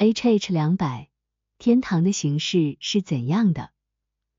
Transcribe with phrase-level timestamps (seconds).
[0.00, 1.08] H H 两百，
[1.58, 3.70] 天堂的形式是怎样的？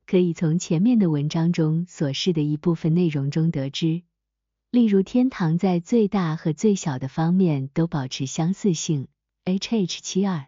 [0.08, 4.03] 可以从前面的文章中所示的一部分内容中得知。
[4.71, 9.09] 例如，天堂在最大和最小的方面都保持相似性
[9.43, 10.47] ，H H 七二。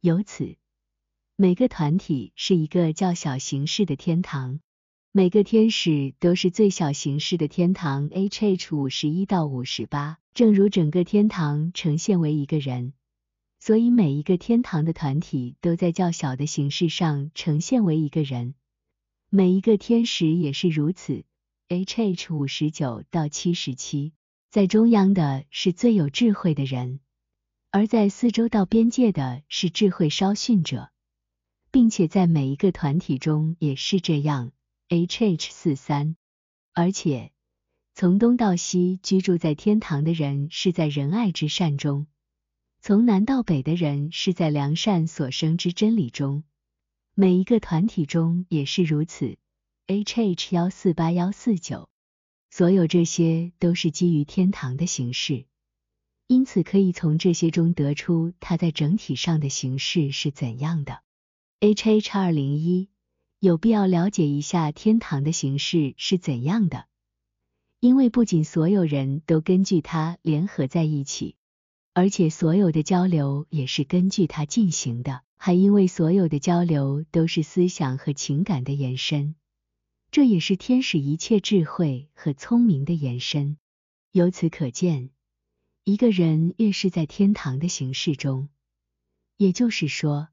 [0.00, 0.54] 由此，
[1.34, 4.60] 每个团体是一个较小形式的天堂，
[5.10, 10.18] 每个天使都是最小形式的天堂，H H 五十一到五十八。
[10.34, 12.92] 正如整个天堂呈现为一个人。
[13.60, 18.54] 所以每一个天堂的团体都在较小的形式上呈现为一个人，
[19.28, 21.24] 每一个天使也是如此。
[21.68, 24.12] H H 五十九到七十七，
[24.50, 27.00] 在中央的是最有智慧的人，
[27.70, 30.90] 而在四周到边界的是智慧稍逊者，
[31.70, 34.52] 并且在每一个团体中也是这样。
[34.88, 36.16] H H 四三，
[36.72, 37.30] 而且
[37.94, 42.06] 从东到西居住在天堂的人是在仁爱之善中。
[42.82, 46.44] 从南到北的人是在良善所生之真理中，
[47.14, 49.36] 每一个团体中也是如此。
[49.86, 51.90] H H 幺四八幺四九，
[52.48, 55.44] 所有这些都是基于天堂的形式，
[56.26, 61.02] 因此可以从这些中得出它在整体上的形式是怎样的。
[61.60, 62.88] H H 二零一，
[63.40, 66.86] 有必要了解一下天堂的形式是怎样的，
[67.78, 71.36] 因为不仅所有人都根据它联合在一起。
[71.92, 79.34] 而且所有的交流也是根据它进行的，还因为所有的交流都是思想和情感的延伸，
[80.10, 83.58] 这也是天使一切智慧和聪明的延伸。
[84.12, 85.10] 由此可见，
[85.84, 88.48] 一个人越是在天堂的形式中，
[89.36, 90.28] 也就是说，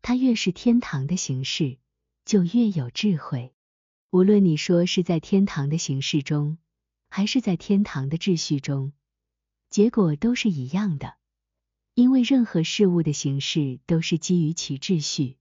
[0.00, 1.78] 他越是天堂的形式，
[2.24, 3.52] 就越有智慧。
[4.10, 6.58] 无论你说是在天堂的形式中，
[7.08, 8.92] 还是在天堂的秩序中。
[9.74, 11.16] 结果都是一样的，
[11.94, 15.36] 因为任何事物的形式都是基于其秩序，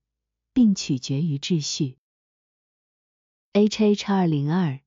[0.55, 1.97] 并取决于秩序。
[3.51, 4.79] H H 二零二，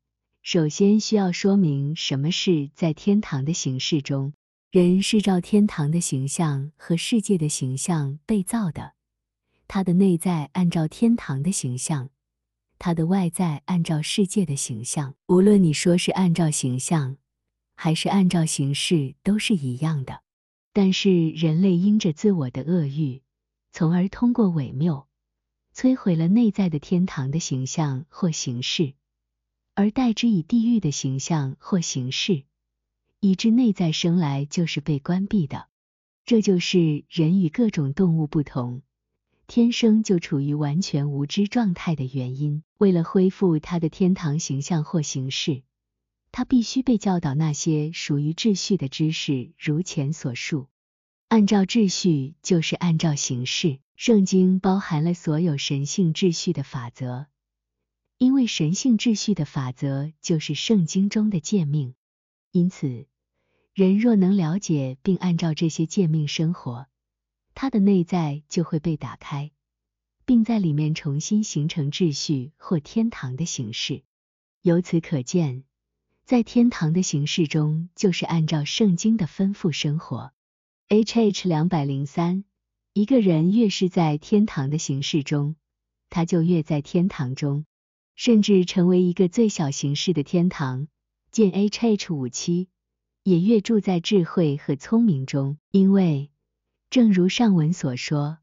[0.42, 4.32] 首先需要说明什么是在天堂的形式中，
[4.72, 8.94] 人是照天堂的形象和世界的形象被造的，
[9.68, 12.10] 他的内在按照天堂的形象，
[12.80, 15.14] 他的外在按照世界的形象。
[15.28, 17.18] 无论你说是按照形象。
[17.76, 20.22] 还是按照形式都是一样的，
[20.72, 23.22] 但是人类因着自我的恶欲，
[23.70, 25.06] 从而通过伪谬
[25.74, 28.94] 摧毁了内在的天堂的形象或形式，
[29.74, 32.44] 而代之以地狱的形象或形式，
[33.20, 35.68] 以致内在生来就是被关闭的。
[36.24, 38.82] 这就是人与各种动物不同，
[39.46, 42.64] 天生就处于完全无知状态的原因。
[42.78, 45.62] 为了恢复他的天堂形象或形式。
[46.36, 50.68] 他必须被教导那些属于秩序的知识，如前所述。
[51.28, 53.78] 按照秩序就是按照形式。
[53.94, 57.24] 圣经包含了所有神性秩序的法则，
[58.18, 61.94] 因为神性秩序的法则就是圣经中的诫命。
[62.50, 63.06] 因此，
[63.72, 66.86] 人若能了解并按照这些诫命生活，
[67.54, 69.52] 他的内在就会被打开，
[70.26, 74.02] 并在里面重新形成秩序或天堂的形式。
[74.60, 75.64] 由此可见。
[76.26, 80.32] 在天堂的形式中，就是按照圣经的吩咐生活。
[80.88, 82.42] H H 两百零三，
[82.92, 85.54] 一个人越是在天堂的形式中，
[86.10, 87.64] 他就越在天堂中，
[88.16, 90.88] 甚至成为一个最小形式的天堂。
[91.30, 92.66] 见 H H 五七，
[93.22, 96.32] 也越住在智慧和聪明中，因为
[96.90, 98.38] 正如上文所说。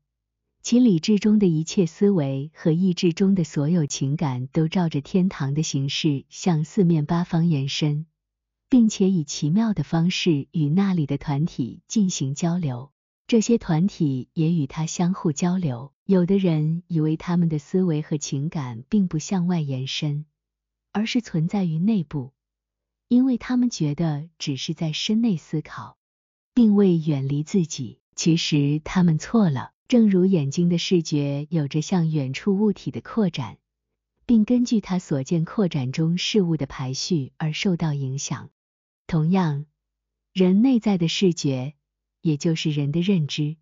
[0.63, 8.06] 其理智中的一切思维和意志中的所有情感，都照着天堂的形式向四面八方延伸，
[8.69, 12.94] 并且以奇妙的方式与那里的团体进行交流。
[13.28, 15.91] 这些团体也与他相互交流。
[16.06, 20.25] 有的人以为他们的思维和情感并不向外延伸，
[20.94, 22.31] 而是存在于内部，
[23.09, 25.97] 因为他们觉得只是在身内思考，
[26.53, 28.00] 并未远离自己。
[28.16, 29.73] 其实他们错了。
[29.94, 33.60] 正如眼睛的视觉有着向远处物体的扩展，
[34.25, 38.50] 并根据它所见扩展中事物的排序而受到影响，
[39.06, 39.68] 同样，
[40.34, 41.75] 人内在的视觉，
[42.22, 43.57] 也就是人的认知，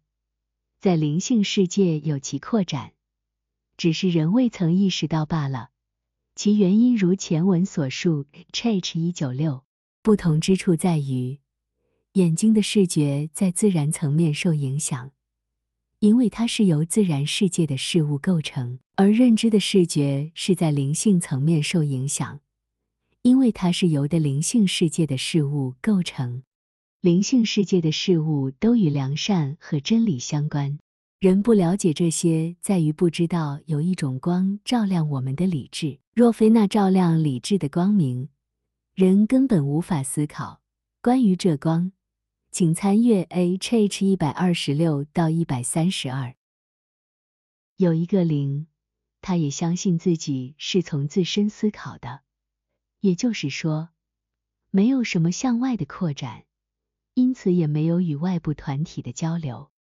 [0.80, 2.94] 在灵性世界有其扩展，
[3.76, 5.72] 只是人未曾意识到罢了。
[6.36, 9.66] 其原因如前文所述，Ch 一九六，
[10.02, 11.42] 不同之处在于，
[12.14, 15.12] 眼睛的视觉在自然层面受影响。
[16.02, 22.40] 因为它是由自然世界的事物构成，而认知的视觉是在灵性层面受影响，
[23.22, 26.42] 因为它是由的灵性世界的事物构成。
[27.02, 30.80] 灵性世界的事物都与良善和真理相关，
[31.20, 36.00] 人不了解这些，在于不知道有一种光照亮我们的理智。
[36.16, 38.30] 若非那照亮理智的光明，
[38.96, 40.62] 人根本无法思考。
[41.04, 41.92] 关于这光，
[42.52, 46.36] 请参阅 H H 一百二十六到一百三十二。
[47.78, 48.68] 有一个零，
[49.22, 52.24] 他也相信自己是从自身思考的，
[53.00, 53.92] 也就是说，
[54.70, 56.44] 没有什么向外的扩展，
[57.14, 59.72] 因此也没有与外部团体的交流。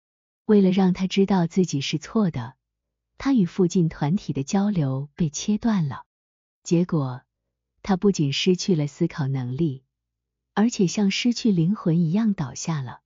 [0.44, 2.54] 为了让他知道自己是错的，
[3.18, 6.04] 他与附近团体的交流被切断了。
[6.62, 7.22] 结果，
[7.82, 9.82] 他不仅失去了思考能力，
[10.60, 13.00] 而且像失去灵魂一样倒下了。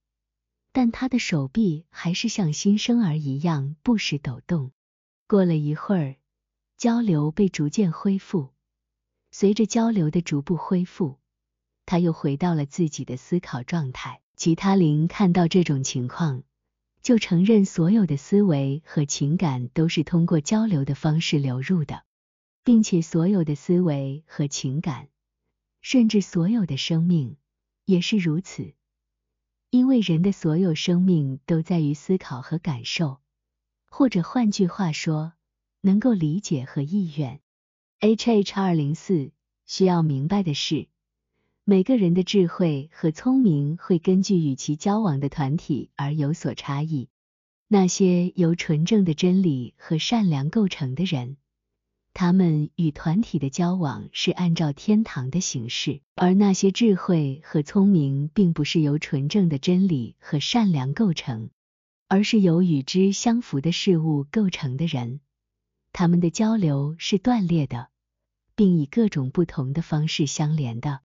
[0.72, 4.72] 但他的手臂还是像新生儿一样不时抖动。
[5.28, 6.16] 过了一会儿，
[6.76, 8.48] 交流被逐渐恢复。
[9.30, 11.20] 随着交流的逐步恢复，
[11.86, 14.20] 他又回到了自己的思考状态。
[14.34, 16.42] 其他灵看到这种情况，
[17.02, 22.02] 就承认所有的思维和情感都是通过交流的方式流入的，
[22.64, 25.06] 并且所有的思维和情感，
[25.82, 27.36] 甚至所有的生命
[27.84, 28.72] 也是如此。
[29.70, 33.18] 因为人的所有生命都在于思考和感受。
[33.86, 35.32] 或者换句话说，
[35.80, 37.40] 能够理解和意愿。
[38.00, 39.32] H H 二零四
[39.66, 40.88] 需要明白的是，
[41.64, 47.08] 每个人的智慧和聪明会根据与其交往的团体而有所差异。
[47.66, 51.36] 那些由纯正的真理和善良构成的人，
[52.14, 61.50] 他们与团体的交往是按照天堂的形式；而那些智慧和聪明并不是由纯正的真理和善良构成。
[62.06, 65.20] 而是由与之相符的事物构成的人，
[65.92, 67.88] 他们的交流是断裂的，
[68.54, 71.00] 并以各种不同的方式相连的，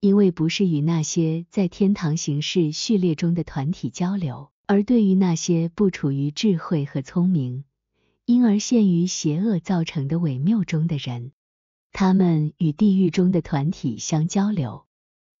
[0.00, 7.64] 因为不是与那些在天堂形式序列中的团体交流，而对于那些不处于智慧和聪明，
[8.28, 11.32] 因而陷于邪恶造成的伪谬中的人，
[11.92, 14.84] 他们与地狱中的团体相交流，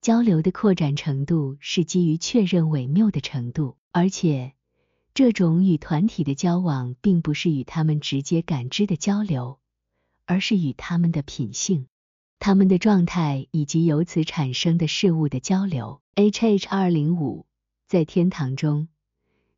[0.00, 4.54] 交流的扩展程度是基于确认伪谬的程度，而且。
[5.12, 9.58] 这种与团体的交往，并不是与他们直接感知的交流，
[10.24, 11.88] 而是与他们的品性、
[12.38, 16.00] 他们的状态以及由此产生的事物的交流。
[16.14, 17.44] H H 二零五
[17.86, 18.88] 在天堂中，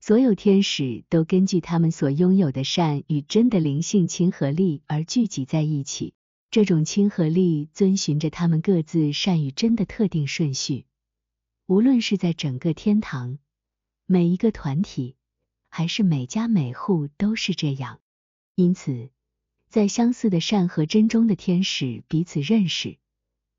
[0.00, 6.14] 所有天使都根据他们所拥有的善与真的灵性亲和力而聚集在一起。
[6.50, 10.86] 这种亲和力遵循着他们各自善与真的特定顺序，
[11.66, 13.38] 无论是在整个天堂，
[14.06, 15.16] 每一个团体。
[15.72, 18.00] 还是每家每户都是这样，
[18.56, 19.10] 因此，
[19.68, 22.98] 在相似的善和真中的天使彼此认识，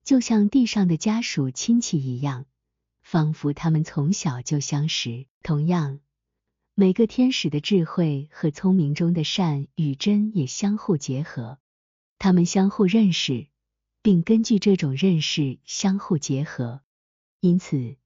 [0.04, 2.48] 就像地上的家属亲戚一样，
[3.02, 5.26] 仿佛他们从小就相识。
[5.42, 6.02] 同样，
[6.74, 11.60] 每个天使的智慧和聪明中的善与真也相互结合，
[12.18, 13.48] 他们相互认识，
[14.02, 16.82] 并根据这种认识相互结合。
[17.40, 17.98] 因此，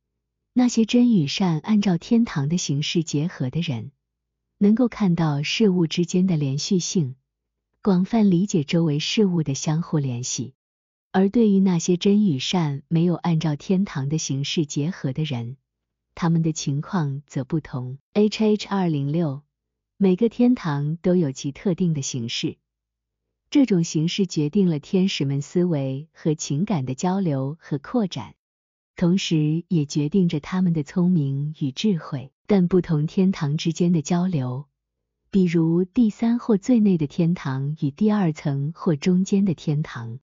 [0.53, 3.91] 那些真与善按照天堂的形式结合的人。
[4.57, 7.15] 能够看到事物之间的连续性，
[7.81, 10.53] 广泛理解周围事物的相互联系。
[11.11, 15.57] 而对于那些真与善没有按照天堂的形式结合的人，
[16.15, 17.99] 他们的情况则不同。
[18.13, 19.43] H H 二零六，
[19.97, 22.57] 每个天堂都有其特定的形式，
[23.51, 28.33] 这种形式决定了天使们思维和情感的交流和扩展，
[28.95, 32.31] 同时也决定着他们的聪明与智慧。
[32.47, 34.67] 但不同天堂之间的交流，
[35.31, 40.19] 比如第三或最内的天堂与第二层或中间的天堂，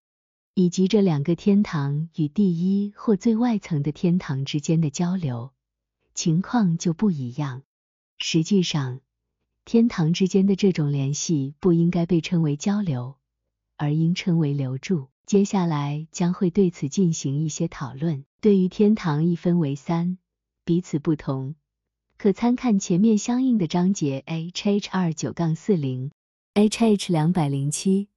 [0.55, 5.53] 以及这两个天堂与第一或最外层的天堂之间的交流，
[6.15, 7.63] 情况就不一样。
[8.19, 9.01] 实际上，
[9.65, 13.17] 天堂之间的这种联系不应该被称为交流，
[13.77, 15.09] 而应称为留住。
[15.25, 18.25] 接下来将会对此进行一些讨论。
[18.41, 20.19] 对于天堂一分为三，
[20.65, 21.55] 彼此不同。
[22.19, 26.11] 可参看前面相应的章节 H H 二九杠四零
[26.55, 28.09] H H 两百零七。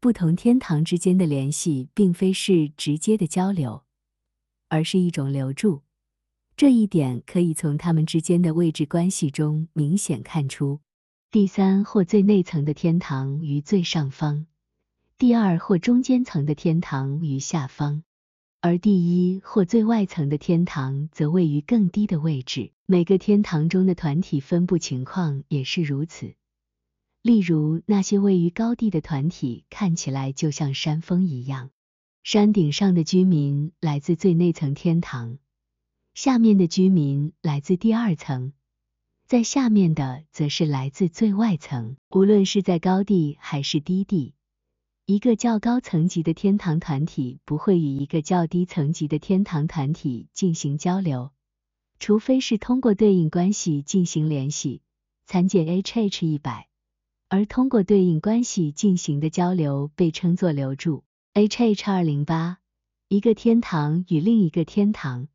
[0.00, 3.84] 不同天堂之间的联系并非是直接的交流，
[4.68, 5.82] 而是一种留住。
[6.56, 10.80] 这一点可以从他们之间的位置关系中明显看出。
[11.32, 14.46] 第三或最内层的天堂于最上方，
[15.18, 18.04] 第二或中间层的天堂于下方。
[18.60, 22.70] 而第一或最外层的天堂则位于更低的位置。
[22.86, 26.34] 每个天堂中的团体分布情况也是如此。
[27.20, 31.70] 例如，那些位于高地的团体看起来就像山峰一样，
[32.22, 35.38] 山顶上的居民来自最内层天堂，
[36.14, 38.52] 下面的居民来自第二层，
[39.26, 41.96] 在下面的则是来自最外层。
[42.10, 44.34] 无论是在高地还是低地，
[45.06, 51.32] 一个较高层级的天堂团体不会与一个较低层级的天堂团体进行交流，
[51.98, 54.82] 除非是通过对应关系进行联系。
[55.26, 56.68] 参见 H H 一百。
[57.28, 61.02] 而通过对应关系进行的交流被称作留住。
[61.32, 62.58] H H 二零八，
[63.08, 65.26] 一个天堂与另一个天堂，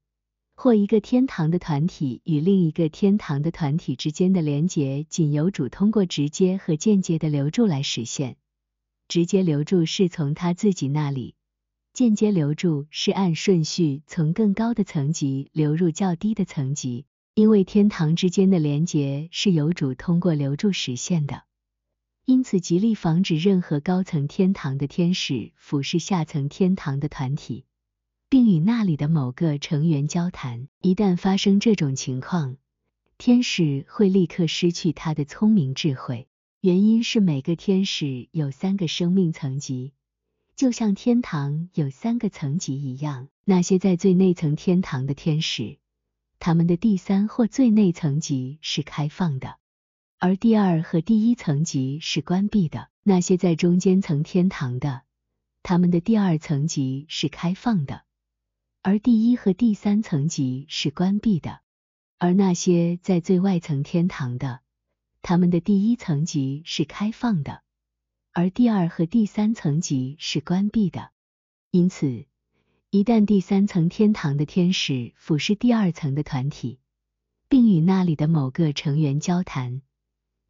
[0.62, 8.36] 或一个天堂的团体与另一个天堂的团体之间的连结，仅由主通过直接和间接的流注来实现。
[9.08, 11.36] 直接流注是从他自己那里，
[11.94, 17.06] 间接流注是按顺序从更高的层级流入较低的层级。
[17.36, 21.44] 因为天堂之间的连结是由主通过流注实现的。
[22.26, 27.64] 因此，极力防止任何高层天堂的天使俯视下层天堂的团体，
[28.30, 30.68] 并与那里的某个成员交谈。
[30.82, 32.58] 一旦发生这种情况，
[33.18, 36.28] 天使会立刻失去他的聪明智慧。
[36.62, 39.94] 原因是每个天使有三个生命层级，
[40.56, 43.30] 就像天堂有三个层级一样。
[43.46, 45.78] 那些在最内层天堂的天使，
[46.38, 49.56] 他们的第三或最内层级是开放的。
[50.20, 52.90] 而第二和第一层级是关闭的。
[53.02, 55.02] 那些在中间层天堂的，
[55.64, 58.04] 他们的第二层级是开放的，
[58.82, 61.62] 而第一和第三层级是关闭的。
[62.18, 64.60] 而那些在最外层天堂的，
[65.22, 67.62] 他们的第一层级是开放的，
[68.34, 71.12] 而第二和第三层级是关闭的。
[71.72, 72.26] 因此，
[72.90, 76.80] 一旦第三层天堂的天使俯视第二层的团体，
[77.48, 79.82] 并与那里的某个成员交谈。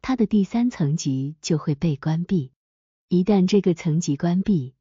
[0.02, 2.52] 他的第三层级就会被关闭，
[3.08, 4.74] 一旦这个层级关闭，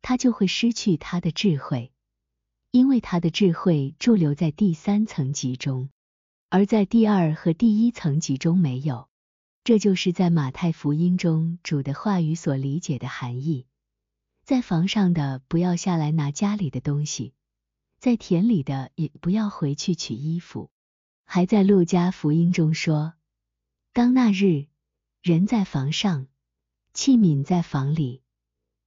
[0.00, 1.92] 他就会失去他的智慧，
[2.70, 5.90] 因为他的智慧驻留在第三层级中，
[6.48, 9.08] 而在第二和第一层级中没有。
[9.62, 13.66] 这就是在马太福音中主的话语所理解的含义。
[14.42, 17.34] 在房上的不要下来拿家里的东西，
[17.98, 20.70] 在田里的也不要回去取衣服。
[21.24, 23.14] 还在路加福音中说。
[23.92, 24.66] 当那日，
[25.22, 26.26] 人在房上，
[26.94, 28.22] 器皿在房里，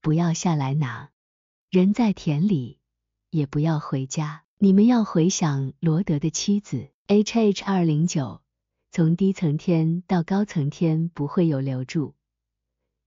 [0.02, 1.10] 不要下来拿；
[1.70, 2.80] 人在田里，
[3.34, 4.44] 也不要回家。
[4.60, 6.90] 你们要回想罗德的妻子。
[7.08, 8.42] H H 二零九，
[8.92, 12.14] 从低层天到高层天不会有留住，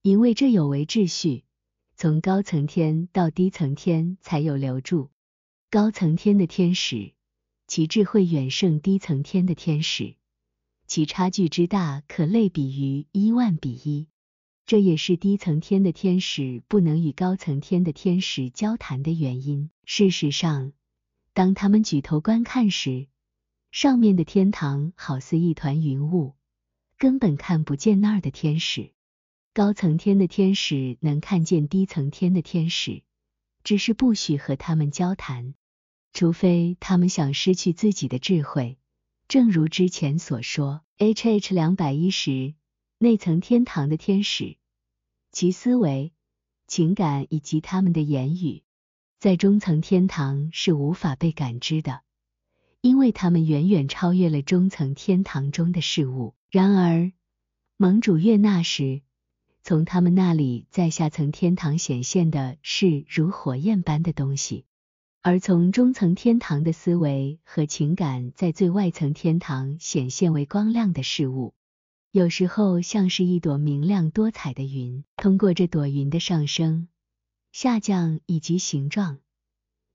[0.02, 1.44] 因为这有违秩序。
[1.96, 5.10] 从高层天到低层天才有留住。
[5.70, 7.14] 高层天的天使，
[7.66, 10.16] 其智慧远胜低层天的天使。
[10.86, 14.08] 其差距之大，可类比于一万比一。
[14.66, 19.70] 这也是低层天的天使不能与高层天的天使交谈的原因。
[19.84, 20.72] 事实上，
[21.32, 23.06] 当他们举头观看时，
[23.70, 26.34] 上面的天堂好似一团云雾，
[26.98, 28.92] 根本看不见那儿的天使。
[29.54, 33.04] 高层天的天使能看见低层天的天使，
[33.62, 35.54] 只是不许和他们交谈，
[36.12, 38.78] 除非他们想失去自己的智慧。
[39.28, 42.54] 正如之前所说，H H 两百一十
[42.98, 44.56] 内层天堂的天使，
[45.30, 46.14] 其思维、
[46.66, 48.62] 情感以及他们的言语，
[49.18, 52.00] 在中层天堂是无法被感知的，
[52.80, 56.34] 因为他们远远超越了中层天堂中的事物。
[56.50, 57.12] 然而，
[57.76, 59.02] 盟主悦纳时，
[59.62, 64.64] 从他们那里在下层天堂显现的是如火焰般的东西。
[65.20, 71.52] 而从中层天堂的思维和情感，在最外层天堂显现为光亮的事物，
[72.16, 75.04] 有时候像是一朵明亮多彩的云。
[75.16, 76.88] 通过这朵云的上升、
[77.52, 79.18] 下降以及形状，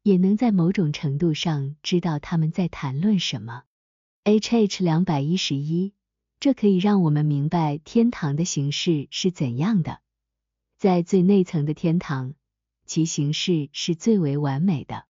[0.03, 3.63] 也能在某种程度上知道他们在谈论什么。
[4.23, 5.93] H H 两百一十一，
[6.39, 9.99] 这可以让我们明白天堂的形式是怎样的。
[10.77, 12.35] 在最内层的天堂，
[12.85, 15.05] 其形式是最为完美的。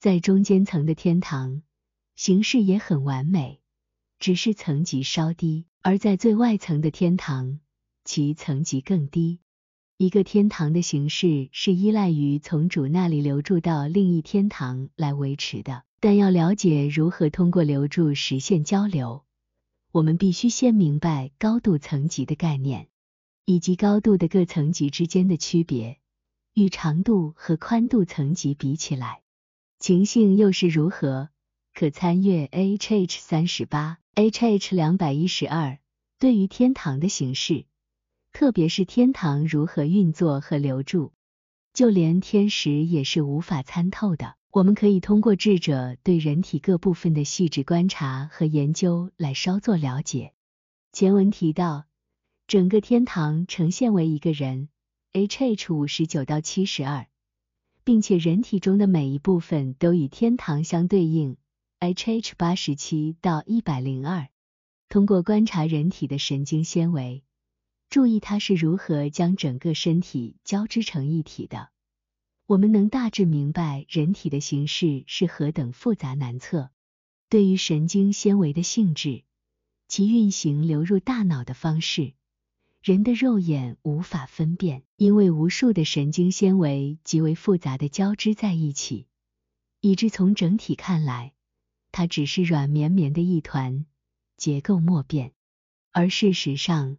[0.00, 1.60] 在中间层的天堂，
[2.14, 3.60] 形式也很完美，
[4.18, 7.60] 只是层级稍低；而在最外层的天堂，
[8.04, 9.38] 其层级更低。
[9.96, 15.84] 一个天堂的形式是依赖于从主那里流注到另一天堂来维持的。
[16.00, 19.24] 但要了解如何通过留住实现交流，
[19.92, 22.88] 我们必须先明白高度层级的概念，
[23.44, 26.00] 以及高度的各层级之间的区别，
[26.52, 29.22] 与长度和宽度层级比起来。
[29.78, 31.28] 情形又是如何？
[31.72, 35.78] 可参阅 H H 三十八、H H 两百一十二。
[36.18, 37.66] 对于天堂的形式，
[38.32, 41.12] 特别是天堂如何运作和留住，
[41.74, 44.36] 就连天使也是无法参透的。
[44.50, 50.32] 我们可以通过智者对人体各部分的细致观察和研究来稍作了解。
[50.92, 51.84] 前文提到，
[52.46, 54.70] 整个天堂呈现为一个人
[55.12, 55.74] ，H.H.
[55.74, 57.06] 五十九到七十二，
[57.84, 61.36] 并且人体中的每一部分都与天堂相对应
[61.78, 62.34] ，H.H.
[62.36, 64.28] 八十七到一百零二。
[64.88, 67.24] 通过观察人体的神经纤维，
[67.90, 71.70] 注意它是如何将整个身体交织成一体的，
[72.46, 76.70] 我们能大致明白人体的形式是何等复杂难测。
[77.28, 79.24] 对于神经纤维的性质，
[79.88, 82.14] 其运行流入大脑的方式，
[82.80, 89.08] 人的肉眼无法分辨，因为无数的神经纤维极为复杂的交织在一起，
[89.80, 91.32] 以致从整体看来，
[91.92, 93.86] 它只是软绵绵的一团，
[94.36, 95.32] 结构莫变。
[95.92, 96.98] 而事实上，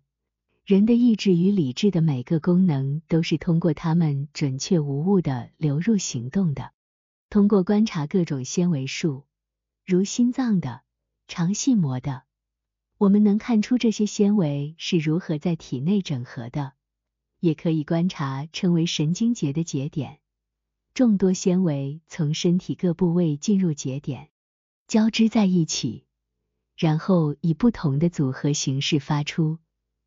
[0.65, 6.71] 人的意志与理智的每个功能都是通过它们准确无误的流入行动的。
[7.29, 9.25] 通过观察各种纤维束，
[9.85, 10.81] 如心脏的、
[11.27, 12.23] 肠系膜的。
[12.97, 16.73] 我们能看出这些纤维是如何在体内整合的，
[17.39, 20.19] 也可以观察称为神经节的节点，
[20.95, 24.29] 众多纤维从身体各部位进入节点，
[24.87, 26.05] 交织在一起，
[26.77, 29.59] 然后以不同的组合形式发出，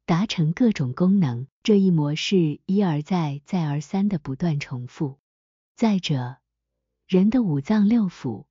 [0.06, 1.46] 达成各种功能。
[1.62, 5.18] 这一模式一而再、再而三的不断重复。
[5.76, 6.38] 再者，
[7.06, 8.46] 人的五脏六腑、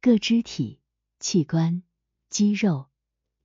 [0.00, 0.80] 各肢体、
[1.18, 1.82] 器官、
[2.28, 2.86] 肌肉。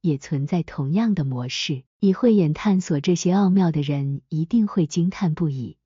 [0.01, 5.77] 也存在同样的模式，以慧眼探索这些奥妙的人一定会惊叹不已。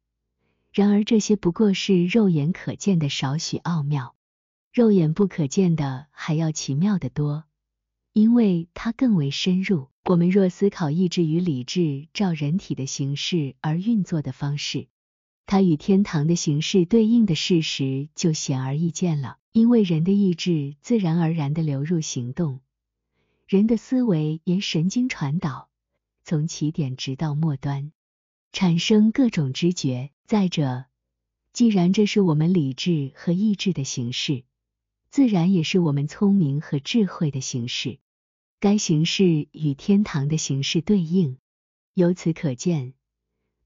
[0.74, 4.18] 然而这些不过是肉眼可见的少许奥妙，
[4.72, 7.46] 肉眼不可见的还要奇妙的多，
[8.14, 9.90] 因为它更为深入。
[10.06, 14.88] 我们若思考意志与理智照人体的形式而运作的方式，
[15.48, 19.38] 它与天堂的形式对应的事实就显而易见了。
[19.52, 22.60] 因为人的意志自然而然的流入行动。
[23.48, 25.70] 人的思维沿神经传导，
[26.24, 27.92] 从起点直到末端，
[28.52, 30.12] 产生各种知觉。
[30.28, 30.86] 再者，
[31.52, 34.44] 既然这是我们理智和意志的形式，
[35.12, 38.00] 自然也是我们聪明和智慧的形式。
[38.60, 41.38] 该形式与天堂的形式对应，
[41.94, 42.94] 由此可见，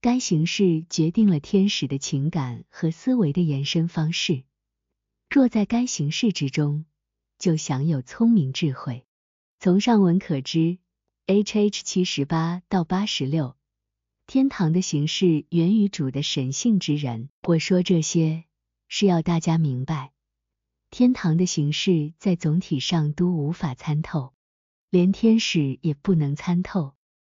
[0.02, 4.44] 该形式决定了天使的情感和思维的延伸方式。
[5.30, 6.86] 若在该形式之中，
[7.40, 9.04] 就享有聪明智慧。
[9.60, 10.78] 从上文可知
[11.26, 13.56] ，H H 七十八到八十六，
[14.28, 17.30] 天堂的形式源于主的神性之人。
[17.48, 18.44] 我说这些
[18.88, 20.12] 是要大家明白，
[20.94, 24.32] 天堂的形式在总体上都无法参透，
[24.92, 26.94] 连天使也不能参透。